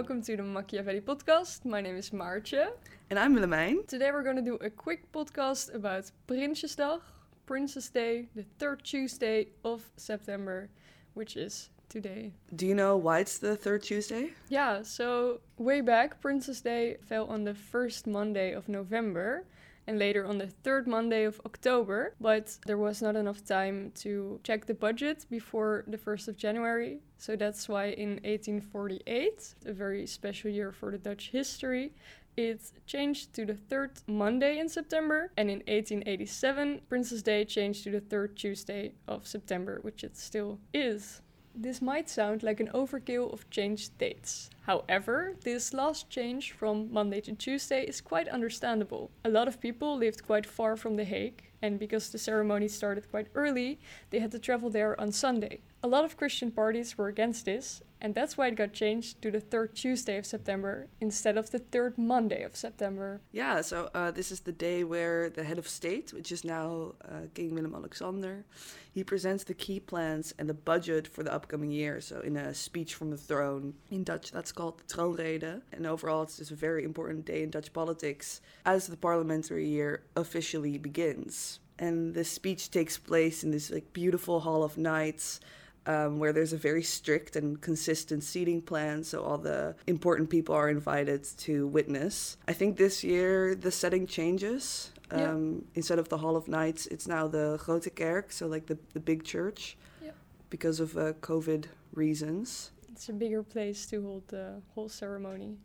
[0.00, 1.66] welcome to the Machiavelli podcast.
[1.66, 2.68] My name is Maartje.
[3.10, 3.86] And I'm Willemijn.
[3.86, 7.02] Today we're going to do a quick podcast about Prinsjesdag,
[7.44, 10.70] Princess Day, the third Tuesday of September,
[11.12, 12.32] which is today.
[12.56, 14.30] Do you know why it's the third Tuesday?
[14.48, 19.44] Yeah, so way back, Princess Day fell on the first Monday of November
[19.90, 24.38] and later on the third Monday of October, but there was not enough time to
[24.44, 27.00] check the budget before the 1st of January.
[27.18, 31.92] So that's why in 1848, a very special year for the Dutch history,
[32.36, 37.90] it changed to the third Monday in September, and in 1887, Princess Day changed to
[37.90, 41.20] the third Tuesday of September, which it still is.
[41.54, 44.50] This might sound like an overkill of changed dates.
[44.62, 49.10] However, this last change from Monday to Tuesday is quite understandable.
[49.24, 53.10] A lot of people lived quite far from The Hague, and because the ceremony started
[53.10, 53.80] quite early,
[54.10, 55.60] they had to travel there on Sunday.
[55.82, 59.30] A lot of Christian parties were against this, and that's why it got changed to
[59.30, 63.20] the third Tuesday of September instead of the third Monday of September.
[63.32, 66.94] Yeah, so uh, this is the day where the head of state, which is now
[67.04, 68.44] uh, King Willem Alexander,
[68.92, 72.00] he presents the key plans and the budget for the upcoming year.
[72.00, 75.62] So in a speech from the throne, in Dutch that's called the troonrede.
[75.72, 80.02] And overall, it's just a very important day in Dutch politics as the parliamentary year
[80.16, 81.60] officially begins.
[81.78, 85.40] And the speech takes place in this like beautiful hall of knights
[85.86, 90.54] um, where there's a very strict and consistent seating plan, so all the important people
[90.54, 92.36] are invited to witness.
[92.46, 94.92] I think this year the setting changes.
[95.10, 95.60] Um, Yeah.
[95.74, 99.00] Instead of the Hall of Knights, it's now the Grote Kerk, so like the, the
[99.00, 100.12] big church, Yeah.
[100.50, 102.70] because of uh, COVID reasons.
[102.92, 105.56] It's a bigger place to hold the whole ceremony.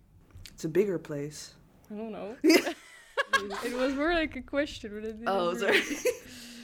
[0.54, 1.54] It's a bigger place.
[1.92, 2.36] I don't know.
[2.44, 4.92] it was more like a question.
[5.24, 5.82] But Oh, sorry.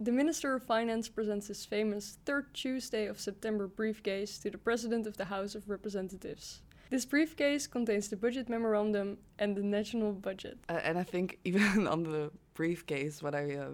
[0.00, 5.06] The Minister of Finance presents his famous third Tuesday of September briefcase to the President
[5.06, 6.62] of the House of Representatives.
[6.90, 10.58] This briefcase contains the budget memorandum and the national budget.
[10.68, 13.68] Uh, and I think even on the briefcase, what I uh,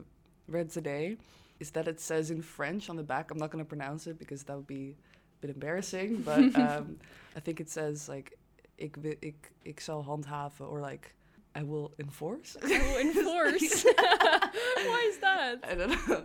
[0.48, 1.16] read today
[1.60, 3.30] is that it says in French on the back.
[3.30, 4.96] I'm not going to pronounce it because that would be
[5.38, 6.22] a bit embarrassing.
[6.22, 6.98] But um,
[7.34, 8.38] I think it says like,
[8.76, 11.14] ik, ik, ik zal handhaven or like,
[11.58, 12.56] I will enforce.
[12.62, 13.84] I will enforce.
[14.90, 15.54] Why is that?
[15.70, 16.22] I don't know.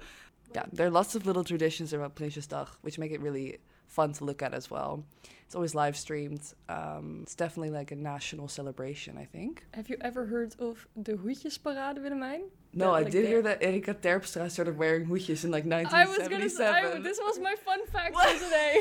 [0.55, 3.57] Yeah, there are lots of little traditions around Prinsjesdag, which make it really
[3.87, 5.03] fun to look at as well.
[5.45, 6.43] It's always live streamed.
[6.69, 9.65] Um, it's definitely like a national celebration, I think.
[9.73, 12.41] Have you ever heard of the Hoedjesparade, Willemijn?
[12.73, 15.65] No, Yeah, I like did the- hear that Erika Terpstra started wearing hoedjes in like
[15.65, 15.93] 1977.
[15.93, 16.97] I was gonna say, 1977.
[16.97, 18.29] I, this was my fun fact What?
[18.37, 18.75] for today.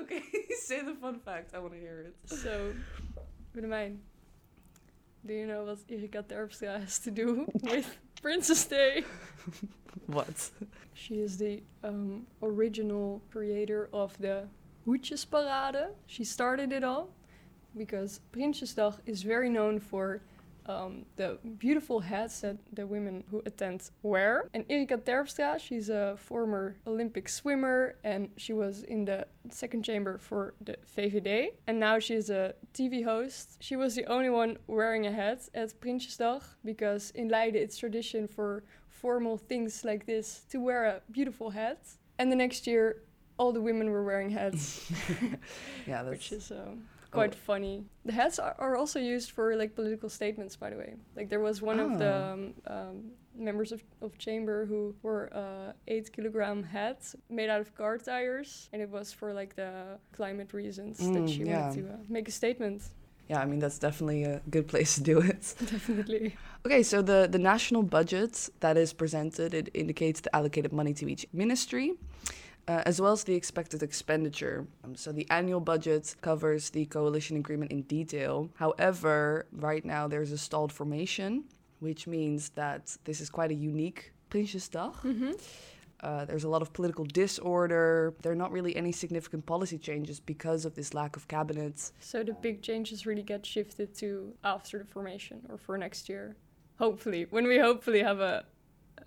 [0.00, 0.22] okay,
[0.68, 1.54] say the fun fact.
[1.54, 2.14] I want to hear it.
[2.42, 2.72] so,
[3.56, 3.98] Willemijn,
[5.26, 9.04] do you know what Erika Terpstra has to do with Princess Day?
[10.06, 10.50] What?
[10.92, 14.48] She is the um, original creator of the
[14.86, 15.90] Hoedjesparade.
[16.06, 17.08] She started it all
[17.76, 20.20] because Prinsjesdag is very known for
[20.66, 24.48] um, the beautiful hats that the women who attend wear.
[24.54, 30.18] And Erika Terpstra, she's a former Olympic swimmer and she was in the second chamber
[30.18, 31.48] for the VVD.
[31.66, 33.56] And now she's a TV host.
[33.60, 38.26] She was the only one wearing a hat at Prinsjesdag because in Leiden it's tradition
[38.26, 41.80] for formal things like this to wear a beautiful hat.
[42.18, 43.02] And the next year,
[43.38, 44.90] all the women were wearing hats,
[45.86, 47.44] Yeah, that's which is um, quite Oh.
[47.52, 47.76] funny.
[48.04, 50.92] The hats are, are also used for like political statements, by the way.
[51.16, 52.32] Like there was one of the Ah.
[52.32, 52.42] um,
[52.76, 52.96] um,
[53.48, 55.46] members of, of chamber who wore a
[55.92, 59.72] eight kilogram hat made out of car tires, and it was for like the
[60.18, 61.52] climate reasons that Mm, she yeah.
[61.60, 62.80] wanted to uh, make a statement.
[63.30, 63.40] yeah.
[63.44, 65.42] I mean, that's definitely a good place to do it.
[65.74, 66.26] Definitely.
[66.66, 71.04] Okay, so the, the national budget that is presented, it indicates the allocated money to
[71.12, 71.88] each ministry,
[72.68, 74.66] uh, as well as the expected expenditure.
[74.84, 78.50] Um, so the annual budget covers the coalition agreement in detail.
[78.54, 81.44] However, right now there's a stalled formation,
[81.80, 84.94] which means that this is quite a unique Prinsjesdag.
[84.96, 85.32] hmm
[86.00, 88.12] Uh, there's a lot of political disorder.
[88.20, 91.92] There are not really any significant policy changes because of this lack of cabinet.
[92.00, 96.36] So the big changes really get shifted to after the formation or for next year.
[96.78, 98.44] Hopefully, when we hopefully have a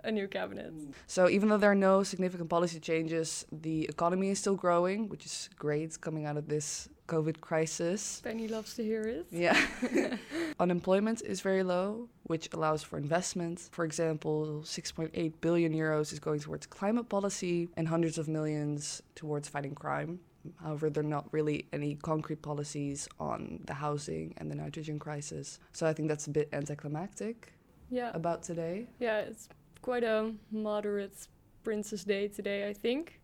[0.04, 0.76] a new cabinet.
[0.76, 0.94] Mm.
[1.08, 5.26] So even though there are no significant policy changes, the economy is still growing, which
[5.26, 8.22] is great coming out of this COVID crisis.
[8.24, 9.28] Penny loves to hear it.
[9.32, 9.58] Yeah.
[10.60, 13.70] Unemployment is very low, which allows for investment.
[13.72, 19.48] For example, 6.8 billion euros is going towards climate policy and hundreds of millions towards
[19.48, 20.20] fighting crime.
[20.64, 25.60] However, there are not really any concrete policies on the housing and the nitrogen crisis.
[25.74, 27.54] So I think that's a bit anticlimactic
[27.90, 28.88] Yeah, about today.
[29.00, 29.50] yeah, it's
[29.82, 31.28] quite a moderate
[31.64, 33.20] Princess Day today, I think.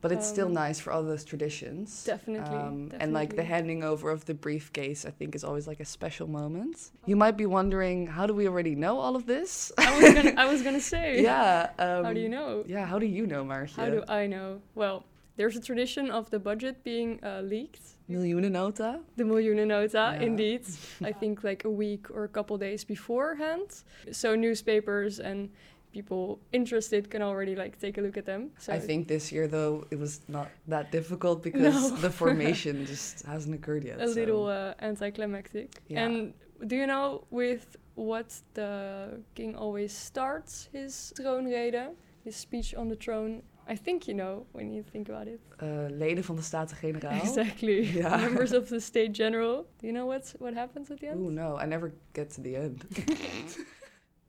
[0.00, 2.04] But it's still Um, nice for all those traditions.
[2.04, 2.56] Definitely.
[2.56, 5.84] Um, and like the handing over of the briefcase, I think is always like a
[5.84, 6.92] special moment.
[7.06, 9.72] You might be wondering, how do we already know all of this?
[9.76, 11.20] I was gonna, I was gonna say.
[11.20, 11.70] yeah.
[11.80, 12.62] Um, How do you know?
[12.68, 13.74] Yeah, how do you know, Maartje?
[13.74, 14.60] How do I know?
[14.76, 15.04] Well,
[15.36, 17.82] there's a tradition of the budget being uh, leaked.
[18.08, 19.00] Miljoenennota?
[19.16, 20.20] The miljoenennota, Yeah.
[20.28, 20.62] indeed.
[21.02, 23.82] I think like a week or a couple days beforehand.
[24.12, 25.50] So newspapers and
[25.92, 28.50] people interested can already like take a look at them.
[28.58, 31.96] So I think this year, though, it was not that difficult because No.
[31.96, 34.00] the formation just hasn't occurred yet.
[34.00, 35.68] a so- little uh, anticlimactic.
[35.88, 36.04] Yeah.
[36.04, 36.34] And
[36.66, 41.94] do you know with what the king always starts his troonrede,
[42.24, 43.42] his speech on the throne?
[43.70, 45.40] I think you know when you think about it.
[45.60, 47.20] Uh, leden van de Staten-Generaal.
[47.22, 47.80] Exactly.
[47.82, 48.16] Yeah.
[48.16, 49.66] Members of the state general.
[49.78, 51.20] Do you know what's what happens at the end?
[51.20, 52.84] Oh no, I never get to the end.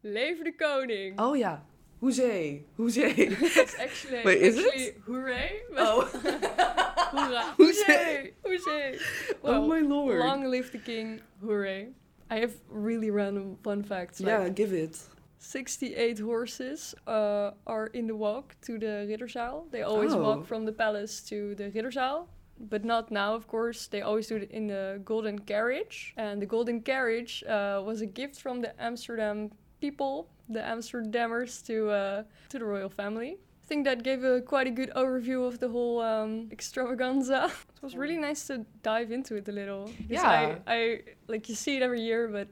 [0.03, 1.19] Leven de koning.
[1.19, 1.61] oh ja,
[1.99, 3.15] hoezee, hoezee.
[3.61, 4.65] It's actually, Wait, is it?
[4.65, 5.61] actually hooray.
[5.69, 6.09] but- oh.
[7.09, 7.55] Hoera.
[7.57, 8.99] Hoezee.
[9.43, 10.19] Oh my lord.
[10.19, 11.21] Long live the king.
[11.41, 11.87] Hooray.
[12.29, 14.19] I have really random fun facts.
[14.19, 14.97] like yeah, give it.
[15.39, 19.71] 68 horses uh, are in the walk to the Ridderzaal.
[19.71, 20.21] They always Oh.
[20.21, 22.27] walk from the palace to the Ridderzaal.
[22.59, 23.87] But not now, of course.
[23.87, 26.13] They always do it in the golden carriage.
[26.17, 29.49] And the golden carriage uh, was a gift from the Amsterdam
[29.79, 33.37] people, the Amsterdammers, to, uh, to the royal family.
[33.63, 37.51] I think that gave a quite a good overview of the whole um, extravaganza.
[37.75, 39.91] it was really nice to dive into it a little.
[40.07, 40.57] Yeah.
[40.65, 42.47] I, I like you see it every year, but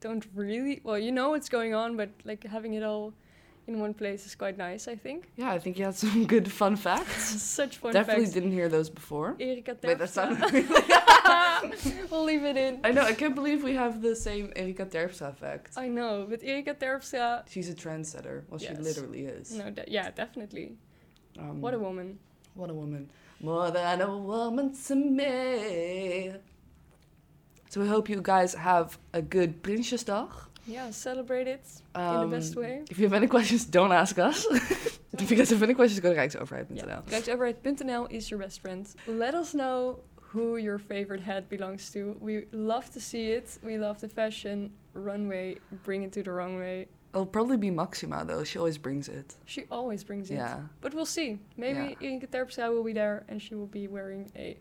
[0.00, 3.12] don't really well you know what's going on but like having it all
[3.66, 6.50] in one place is quite nice i think Yeah, I think you had some good
[6.50, 7.42] fun facts.
[7.42, 9.36] such fun Definitely facts Definitely didn't hear those before.
[9.38, 10.08] Erika Wait, that Terpstra.
[10.08, 10.94] sounded really...
[12.10, 15.28] we'll leave it in I know, I can't believe we have the same Erika Terpstra
[15.34, 15.70] effect.
[15.76, 18.36] i know but Erika Terpstra She's a trendsetter.
[18.48, 19.52] Well, she literally is.
[19.52, 20.66] no de- yeah definitely
[21.38, 22.08] Um, what a woman
[22.54, 23.02] What a woman.
[23.40, 26.32] More than a woman to me.
[27.70, 30.30] So we hope you guys have a good Prinsjesdag.
[30.66, 31.64] yeah celebrate it
[31.94, 34.38] in Um, the best way If you have any questions, don't ask us.
[35.10, 36.76] because if you guys have any questions, go to rijksoverheid.nl.
[36.76, 37.00] yeah.
[37.14, 39.76] Rijksoverheid.nl is your best friend let us know
[40.30, 44.70] who your favorite hat belongs to we love to see it we love the fashion
[44.94, 48.44] runway bring it to the runway It'll probably be Maxima, though.
[48.44, 49.34] She always brings it.
[49.46, 50.34] She always brings it.
[50.34, 50.60] Yeah.
[50.82, 51.38] But we'll see.
[51.56, 52.08] Maybe Yeah.
[52.08, 54.58] Inge Terpstra will be there and she will be wearing a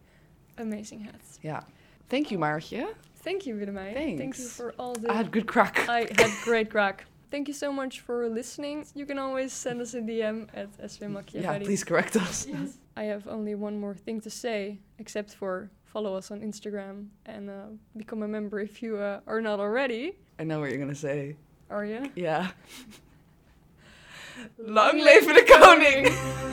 [0.57, 1.21] amazing hat.
[1.41, 1.61] Yeah.
[2.09, 2.87] Thank you, Maartje.
[3.17, 3.93] Thank you, Willemijn.
[3.93, 4.55] Thank you Thanks.
[4.55, 5.11] for all the...
[5.11, 5.89] I had good crack.
[5.89, 7.05] I had great crack.
[7.29, 8.85] Thank you so much for listening.
[8.95, 12.47] You can always send us a DM at SW yeah, please correct us.
[12.47, 12.77] Yes.
[12.95, 17.49] I have only one more thing to say, except for follow us on Instagram and
[17.49, 17.65] uh,
[17.97, 20.13] become a member if you uh, are not already.
[20.39, 21.35] I know what you're gonna say.
[21.69, 22.09] Are you?
[22.15, 22.51] Yeah.
[24.57, 26.43] Lang leven de koning!